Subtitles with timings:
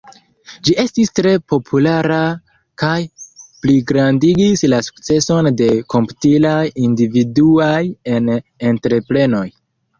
[0.67, 2.21] Ĝi estis tre populara
[2.85, 2.95] kaj
[3.67, 6.57] pligrandigis la sukceson de komputilaj
[6.89, 7.79] individuaj
[8.17, 8.37] en
[8.73, 9.49] entreprenoj.